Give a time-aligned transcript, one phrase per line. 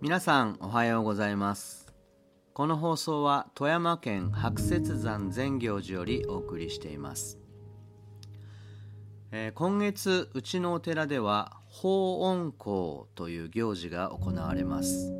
[0.00, 1.92] 皆さんおはようございます。
[2.52, 7.38] この放送は富山県白雪山善行寺よりお送りしています、
[9.30, 15.12] えー今月うちのお寺では法恩公という行事が行われます。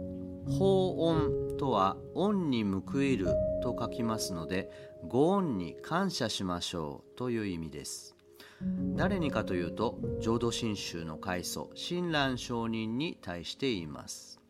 [0.59, 3.27] 法恩とは恩に報いる
[3.63, 4.71] と書きますので
[5.07, 8.16] ご恩に感謝しましょうという意味です。
[8.97, 14.41] 誰にかというと浄土真宗の開祖親鸞上人に対して言います。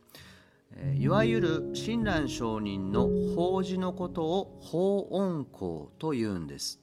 [0.74, 6.80] えいわゆる親鸞上人の法事のことを法恩公というんです。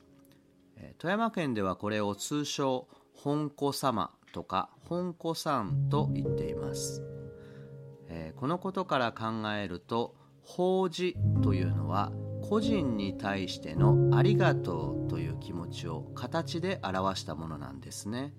[0.78, 7.04] え富山県ではこれを通称本子様とか本子さんと言っています。
[8.10, 12.12] えこのことから考えると法事というのは
[12.48, 18.34] 個人に対してのありがとうという気持ちを形で表したものなんですね、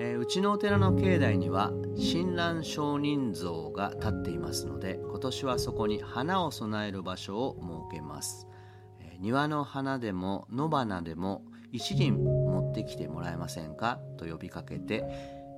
[0.00, 7.56] えーうちのお寺の境内には親鸞上人像が立っていますので今年はそこに花を供える場所を
[7.90, 8.46] 設けます、
[9.00, 13.98] えー庭の花でも野花でも一輪持ってきてもらえませんか？
[14.18, 15.04] と呼びかけて、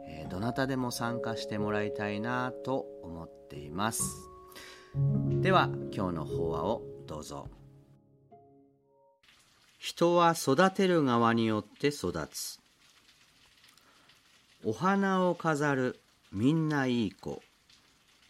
[0.09, 4.03] えーどなたでも参加してもらいたいなと思っています。
[4.95, 7.49] では今日の法話をどうぞ。
[9.79, 12.59] 人は育てる側によって育つ。
[14.65, 16.01] お花を飾る
[16.33, 17.43] みんないい子。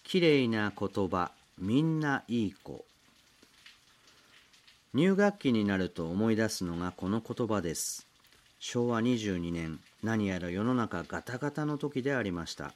[0.05, 2.84] きれいな言葉みんないい子。
[4.95, 8.06] 入学期になると思い出すのがこの言葉です。
[8.59, 12.73] 昭和22年何やら世の中ガタガタの時でありました。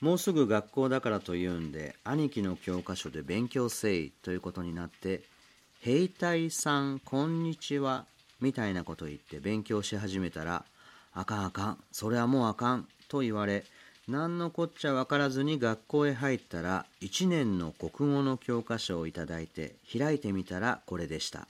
[0.00, 5.22] もうすぐ学校だからというんで兄貴の教科書で勉強せいということになって
[5.80, 8.06] 「兵隊さんこんにちは」
[8.40, 10.64] みたいなこと言って勉強し始めたら
[11.12, 13.66] 「あかんあかんそれはもうあかん」と言われ
[14.08, 21.46] 何のこっちゃ分からずに学校へ入ったら1年の国語の教科書をいただいて開いてみたらこれでした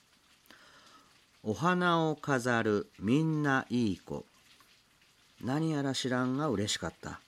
[1.45, 4.27] 「お花を飾るみんないい子」
[5.41, 7.21] 何やら知らんが嬉しかった。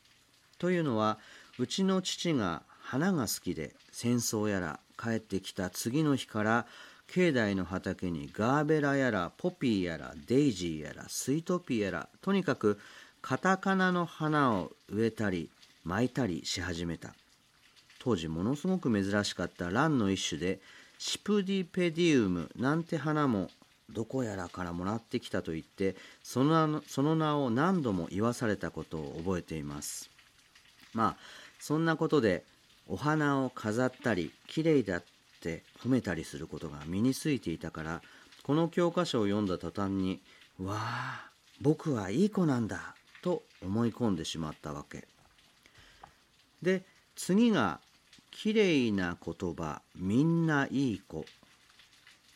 [0.63, 1.19] というのは
[1.59, 6.67] うちの父が花が好きで戦争やら帰ってきた次の日から
[7.09, 12.79] 境内の畑にガーベラやらポピーやらデイジーやらスイートピーやらとにかく
[13.21, 15.51] カタカナの花を植えたり
[15.85, 17.13] 巻いたりし始めた。
[17.99, 20.61] 当時ものすごく珍しかったランの一種で
[20.99, 23.51] シプディペディウムなんて花も
[23.91, 30.12] どこやらからもらってきたと言ってそののその名を何度も言わされたことを覚えています。
[30.95, 31.17] まあ
[31.59, 32.45] そんなことで
[32.89, 35.05] お花を飾ったりきれいだっ
[35.41, 38.03] て褒めたりすることが身についていたから
[38.43, 40.21] この教科書を読んだ途端に
[40.59, 41.31] 「わあ
[41.61, 45.07] 僕はいい子なんだ」と思い込んでしまったわけ。
[46.61, 47.81] で次が
[48.31, 51.25] 「きれいな言葉みんないい子」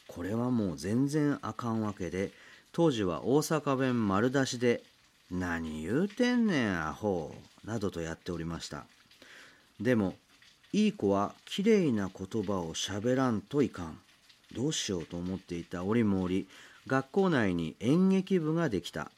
[0.07, 2.33] これはもう全然あかんわけで
[2.73, 4.85] 当時は大阪弁丸出しで
[5.31, 7.35] 「何言うてんねんアホ」
[7.67, 8.87] などとやっておりました。
[9.81, 10.15] でも
[10.73, 13.99] いい子はきれいな言葉をしゃべらんといかん。
[14.55, 16.47] どうしようと思っていた折も折
[16.87, 19.11] 学校内に演劇部ができた。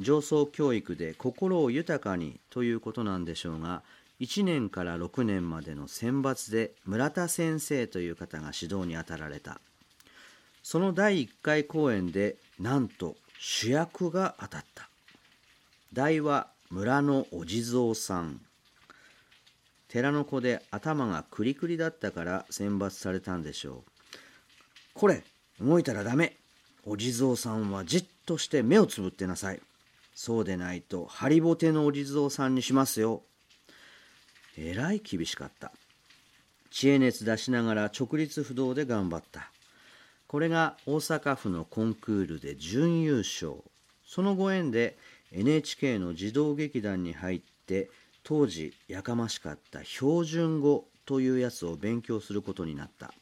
[0.00, 3.82] 上層教育で心を豊かにということなんでしょうが
[4.20, 9.60] 1年から6年までの選抜で村田先生という方が指導に当たられた。
[10.62, 14.88] その第1回公演でなんと主役が当たった。
[15.92, 18.40] 題は村のお地蔵さん。
[19.88, 24.18] 寺の子で頭がクリクリだったから選抜されたんでしょう。
[24.92, 25.24] これ
[25.60, 26.36] 動いたらダメ。
[26.84, 29.60] お地蔵さんはじっとして目をつぶってなさい。
[30.14, 33.22] そうでないとハリボテのお地蔵さんにしますよ。
[34.58, 35.72] えらい厳しかった。
[36.70, 39.50] 知恵熱出しながら直立不動で頑張った。
[40.26, 43.62] これが大阪府のコンクールで準優勝。
[44.04, 44.98] そのご縁で
[45.32, 47.90] NHK の児童劇団に入って
[48.22, 53.12] 当時やかましかった標準語というやつを勉強することになった。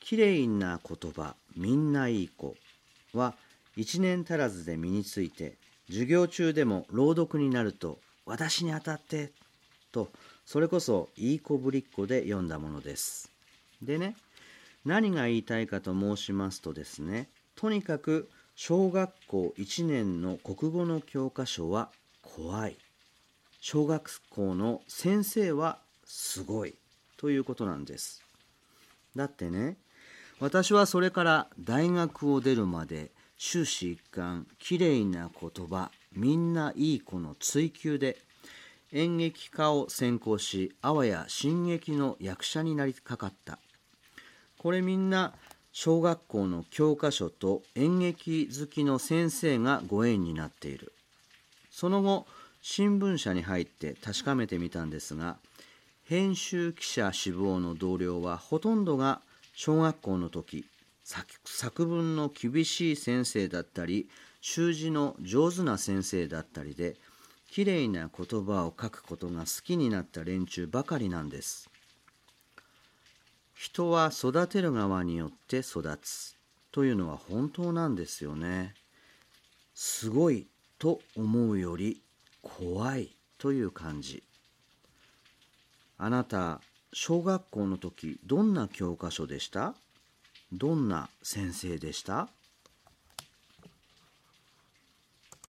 [0.00, 2.56] きれいな言葉みんないい子
[3.14, 3.34] は
[3.76, 5.56] 一年足らずで身について
[5.88, 9.30] 授業中でも朗読になると私に当たって
[9.92, 10.08] と
[10.44, 13.30] それこそいい子ぶりっ子で読んだものです。
[13.80, 14.16] でね
[14.84, 21.90] 何が言いたいかと申しますとですねとにかく小学校1年の国語の教科書は
[22.22, 22.76] 怖い。
[23.60, 26.74] 小学校の先生はすごい
[27.16, 28.22] ということなんです。
[29.16, 29.76] だってね
[30.40, 38.18] 私はそれから大学を出るまで終始一貫きれいな言葉みんないい子の追求で
[38.92, 43.58] 演劇家を専攻しあわや新劇の役者になりかかった。
[44.58, 45.34] これみんな
[45.72, 50.92] 小学校の教科書と演劇好きの先生がご縁になっている。
[51.70, 52.26] その後
[52.60, 55.36] 新聞社に入って確かめてみたんですが
[56.04, 59.20] 編集記者志望の同僚はほとんどが
[59.54, 60.64] 小学校の時
[61.44, 64.08] 作文の厳しい先生だったり
[64.40, 66.96] 習字の上手な先生だったりで
[67.50, 71.68] きれいな言葉を書くことが好きになった連中ばかりなんです。
[73.64, 76.34] 人は育てる側によって育つ。
[76.72, 78.74] というのは本当なんですよね。
[79.72, 80.48] すごい
[80.80, 82.00] と思うより
[82.42, 84.24] 怖いという感じ。
[85.96, 86.60] あなた
[86.92, 89.76] 小学校の時どんな教科書でした？
[90.52, 92.28] どんな先生でした？